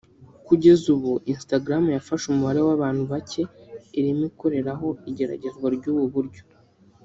Kugeza 0.47 0.85
ubu 0.95 1.11
Instagram 1.33 1.83
yafashe 1.95 2.25
umubare 2.29 2.59
w’abantu 2.67 3.03
bake 3.11 3.41
irimo 3.99 4.23
ikoreraho 4.31 4.87
igeragezwa 5.09 5.67
ry’ubu 5.75 6.05
buryo 6.15 6.43